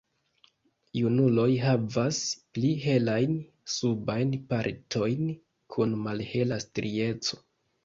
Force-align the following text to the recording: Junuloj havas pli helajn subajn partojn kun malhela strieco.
Junuloj 0.99 1.43
havas 1.65 2.21
pli 2.55 2.71
helajn 2.87 3.37
subajn 3.75 4.33
partojn 4.55 5.31
kun 5.77 5.97
malhela 6.09 6.61
strieco. 6.69 7.43